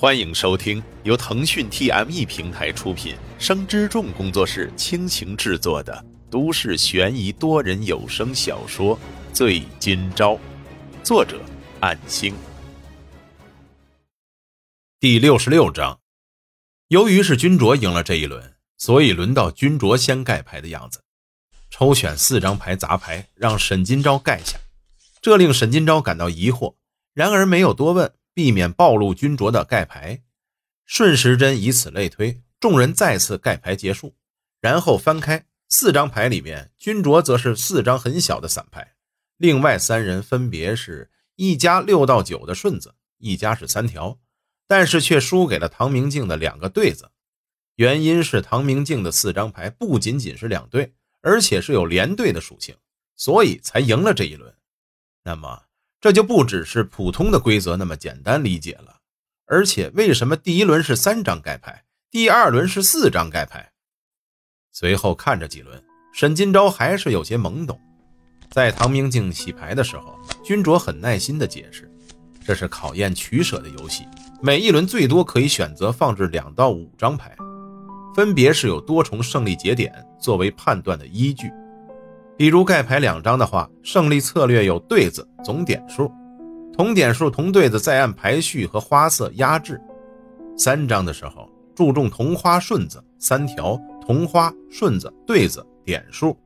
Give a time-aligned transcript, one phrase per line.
[0.00, 8.96] 欢迎收听由腾讯 TME 平台出品、生之众工作室倾情制作的都市悬疑多人有声小说
[9.32, 10.34] 《醉今朝》，
[11.02, 11.40] 作者：
[11.80, 12.32] 暗星。
[15.00, 15.98] 第六十六章。
[16.86, 21.02] 由于是君卓赢了这一轮，所以轮到君卓先盖牌的样子。
[21.70, 24.60] 抽选四张牌杂牌，让沈金钊盖下，
[25.20, 26.76] 这令沈金钊感到疑惑，
[27.14, 28.12] 然而没有多问。
[28.38, 30.22] 避免暴露君卓的盖牌，
[30.86, 34.14] 顺时针以此类推，众人再次盖牌结束，
[34.60, 38.94] 然后翻开四张牌里面，君卓则是四张很小的散牌，
[39.38, 44.20] 另外三人分别是一家六到九的顺子，一家是三条，
[44.68, 47.10] 但是却输给了唐明镜的两个对子，
[47.74, 52.76] 原因是唐明镜的四张牌不仅仅是两对，而且是有连对的属性，
[53.16, 54.54] 所以才赢了这一轮。
[55.24, 55.64] 那么。
[56.00, 58.98] 这就不只是普通的规则那么简单理解了，
[59.46, 63.72] 而且为什么第一轮是三张盖牌，第二轮是四张盖牌？
[64.72, 65.82] 随后看着几轮，
[66.14, 67.80] 沈金钊还是有些懵懂。
[68.50, 71.90] 在唐明镜洗牌的时候，君卓很耐心地解释，
[72.46, 74.06] 这是考验取舍的游戏，
[74.40, 77.36] 每一轮最多可以选择放置两到五张牌，
[78.14, 81.50] 分别是有多重胜利节点作为判断的依据。
[82.38, 86.08] 比如盖牌两张的话，胜利策略有对子总点数，
[86.72, 89.80] 同点数同对子再按排序和花色压制。
[90.56, 96.38] 三张的时候注重同花顺子三条，同花顺子对子点数。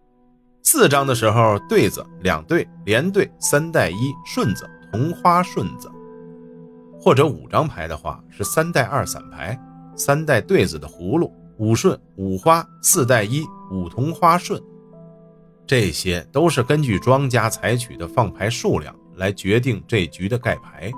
[0.63, 5.91] 四张的时候对子两对连对三带一顺子同花顺子，
[6.98, 9.61] 或者五张牌的话是三带二散牌，
[9.95, 14.59] 三带对子的葫芦五顺五花四带一五同花顺。
[15.67, 20.91] 这些都是根据庄家采取的放牌数量来决定这局的盖牌。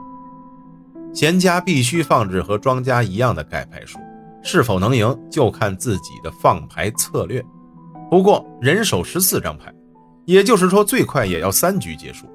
[1.13, 3.99] 闲家必须放置和庄家一样的盖牌数，
[4.43, 7.45] 是否能赢就看自己的放牌策略。
[8.11, 9.73] 不过人手十四张牌，
[10.25, 12.27] 也就是说最快也要三局结束。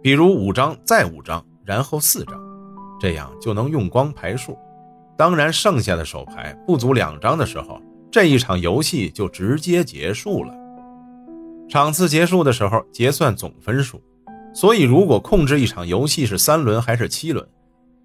[0.00, 2.38] 比如五张再五张，然后四张，
[3.00, 4.56] 这样就能用光牌数。
[5.16, 7.80] 当然，剩下的手牌不足两张的时候，
[8.12, 10.52] 这一场游戏就直接结束了。
[11.68, 14.00] 场次结束的时候结算总分数，
[14.54, 17.46] 所以如果控制一场游戏是三轮还是七轮，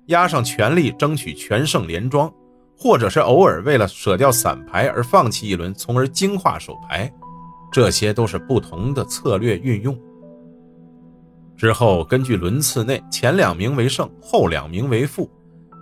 [0.08, 2.32] 压上全力争取全胜连庄，
[2.76, 7.12] 或者是偶尔为了舍掉散牌而放弃一轮，从而精化手牌，
[7.72, 9.96] 这些都是不同的策略运用。
[11.56, 15.30] 之后根据轮次内前两名为胜，后两名为负，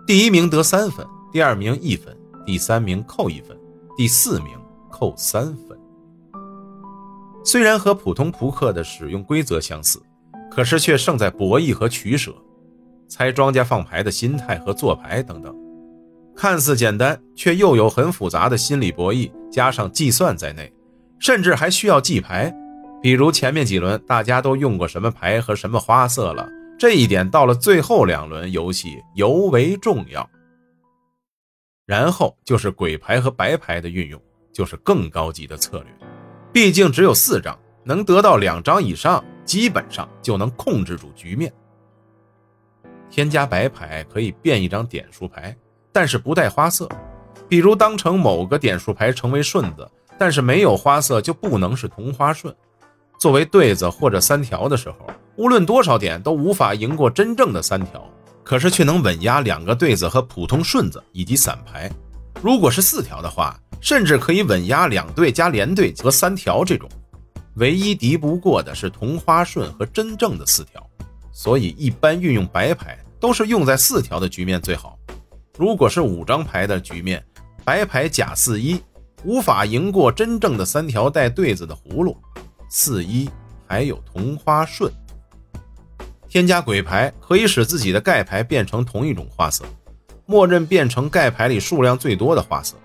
[0.07, 3.55] 第一名得三分，第二名一分，第三名扣一分，
[3.95, 4.57] 第四名
[4.89, 5.77] 扣三分。
[7.47, 10.03] 虽然和普通扑克的使用规则相似，
[10.52, 12.35] 可是却胜在博弈和取舍，
[13.08, 15.56] 猜庄家放牌的心态和做牌等等，
[16.36, 20.69] 看似简单，却又有很复杂的心理博弈加上计算在内，
[21.19, 22.53] 甚至还需要记牌。
[23.02, 30.30] 比如前面几轮大家都用过什么牌和什么花色了，这一点到了最后两轮游戏尤为重要。
[31.86, 34.22] 然后就是鬼牌和白牌的运用，
[34.52, 36.07] 就是更高级的策略。
[36.57, 41.53] 毕竟只有四张，能得到两张以上，基本上就能控制住局面。
[43.12, 45.56] 添加白牌可以变一张点数牌，
[45.94, 46.90] 但是不带花色。
[47.47, 49.88] 比如当成某个点数牌成为顺子，
[50.18, 52.51] 但是没有花色就不能是同花顺。
[53.19, 58.03] 作为对子或者三条的时候，无论多少点都无法赢过真正的三条，
[58.44, 61.88] 可是却能稳压两个对子和普通顺子以及散牌。
[62.41, 66.89] 如果是四条的话，甚至可以稳压两对加连对和三条这种，
[67.55, 70.85] 唯一敌不过的是同花顺和真正的四条，
[71.31, 74.97] 所以一般运用白牌都是用在四条的局面最好。
[75.57, 77.23] 如果是五张牌的局面，
[77.63, 78.79] 白牌假四一
[79.23, 82.15] 无法赢过真正的三条带对子的葫芦，
[82.69, 83.29] 四一
[83.67, 84.91] 还有同花顺。
[86.29, 89.65] 添加鬼牌可以使自己的盖牌变成同一种花色，
[90.25, 92.75] 默认变成盖牌里数量最多的花色。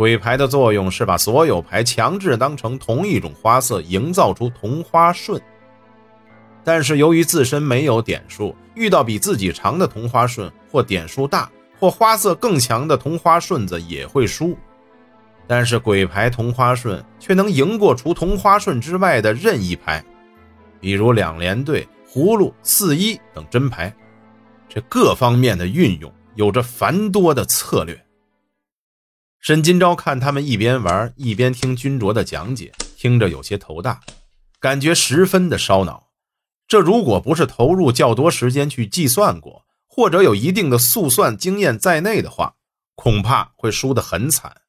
[0.00, 5.38] 鬼牌的作用是把所有牌强制当成同一种花色，营造出同花顺。
[6.64, 14.56] 但是由于自身没有点数，遇到比自己长的同花顺，或点数大，或花色更强的同花顺子也会输。
[15.46, 20.02] 但是鬼牌同花顺却能赢过除同花顺之外的任意牌，
[20.80, 23.94] 比如两连对、葫芦、四一等真牌。
[24.66, 28.02] 这各方面的运用有着繁多的策略。
[29.40, 34.02] 沈金钊看他们一边玩一边听君卓的讲解，听着有些头大，
[34.58, 36.10] 感觉十分的烧脑。
[36.68, 42.56] 这如果不是投入较多时间去计算过，或者有一定的速算经验在内的话，
[42.94, 44.60] 恐怕会输得很惨。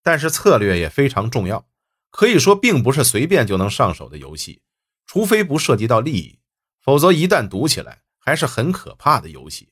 [0.00, 1.66] 但是策略也非常重要，
[2.10, 4.62] 可以说并不是随便就能上手的游戏，
[5.06, 6.38] 除非不涉及到利益，
[6.80, 9.70] 否则一旦赌起来还是很可怕的游戏。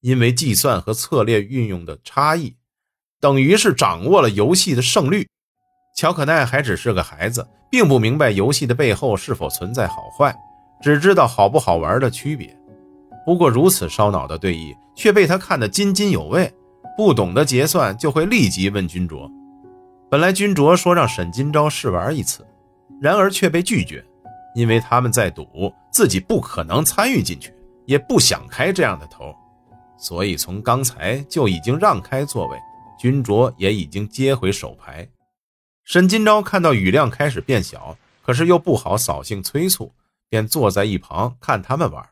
[0.00, 2.54] 因为计算和策略运用的差异，
[3.20, 5.26] 等于是掌握了游戏的胜率。
[5.96, 10.34] 乔可奈还只是个孩子，并不明白游戏的背后是否存在好坏，
[10.80, 12.56] 只知道好不好玩的区别。
[13.26, 16.52] 不过如此烧脑的对弈，却被他看得津津有味。
[16.96, 19.30] 不懂得结算，就会立即问君卓。
[20.10, 22.44] 本来君卓说让沈金钊试玩一次，
[23.00, 24.04] 然而却被拒绝，
[24.54, 27.52] 因为他们在赌，自己不可能参与进去，
[27.86, 29.34] 也不想开这样的头。
[29.96, 32.58] 所以从刚才就已经让开座位，
[32.98, 35.08] 君卓也已经接回手牌。
[35.84, 39.92] 沈金钊看到雨量开始变小，可是又不好扫兴催促，
[40.28, 42.06] 便坐在一旁看他们玩。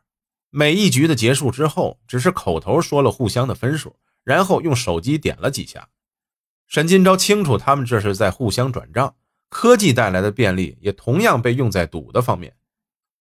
[0.50, 5.88] 每一局的结束之后，只是口头说了互相的分数，然后用手机点了几下。
[6.69, 9.15] 沈金钊清楚他们这是在互相转账，
[9.50, 12.56] 科技带来的便利也同样被用在赌的方面。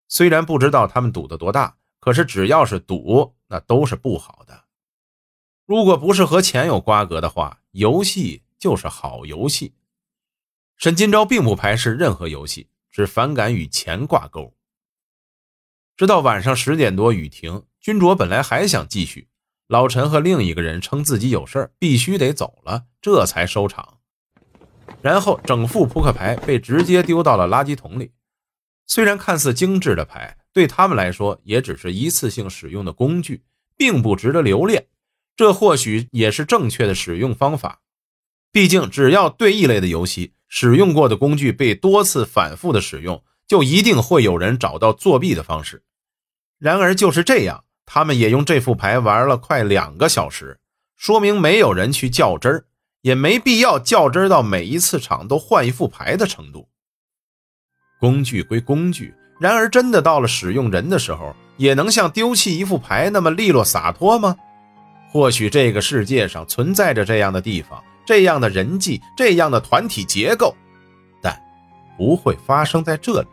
[0.09, 1.77] 虽然不知道他们赌的多大。
[2.01, 4.64] 可是只要是赌，那都是不好的。
[5.67, 9.75] 如果不是和钱有瓜葛的话，游戏就是好游戏。
[10.77, 14.55] 沈金钊并不排斥任何游戏，只反感与钱挂钩。
[15.97, 19.29] 直到晚上十点多，雨停，君卓本来还想继续，
[19.69, 24.01] 老陈和另一个人称自己有事必须得走了，这才收场。
[25.01, 28.13] 然后整副扑克牌被直接丢到了垃圾桶里。
[28.87, 30.37] 虽然看似精致的牌。
[30.55, 33.43] 对他们来说，也只是一次性使用的工具，
[33.77, 34.87] 并不值得留恋。
[35.37, 37.81] 这或许也是正确的使用方法。
[38.53, 45.83] 毕竟，只要对弈类的游戏使用过的工具被多次反复的使用，就一定会有人找到作弊的方式。
[46.59, 50.61] 然而，就是这样，他们也用这副牌玩了快两个小时，
[50.97, 52.67] 说明没有人去较真儿，
[53.03, 56.69] 也没必要较真儿到每一次场都换一副牌的程度。
[57.99, 59.13] 工具归工具。
[59.41, 64.37] 然而，真的到了使用人的时候，也能像丢弃一副牌那么利落洒脱吗？
[65.15, 70.57] 或许这个世界上存在着这样的地方，这样的人际，这样的团体结构，
[71.23, 71.41] 但
[71.97, 73.29] 不会发生在这里。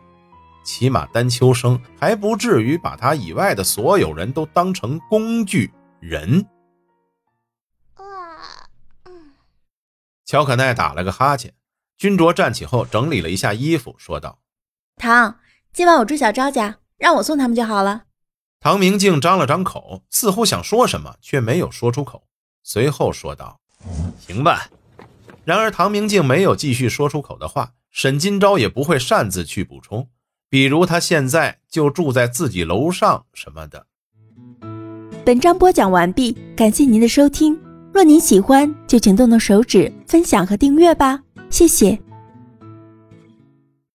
[0.62, 6.46] 起码丹秋生还不至于把他以外的所有人都当成工具人。
[10.24, 11.52] 乔可奈打了个哈欠，
[11.98, 14.38] 君卓站起后整理了一下衣服，说道
[14.94, 15.36] ：“唐。”
[15.74, 18.04] 今晚我住小昭家，让我送他们就好了。
[18.62, 22.22] 唐明镜张了张口，似乎想说什么，却没有说出口。
[22.62, 23.58] 随后说道
[24.24, 24.70] ：“行吧。”
[25.44, 30.06] 然而唐明镜没有继续说出口的话，沈金钊也不会擅自去补充，
[30.48, 33.86] 比如他现在就住在自己楼上什么的。
[35.24, 37.58] 本章播讲完毕，感谢您的收听。
[37.92, 41.20] 若您喜欢，就请动动手指分享和订阅吧，
[41.50, 42.00] 谢谢。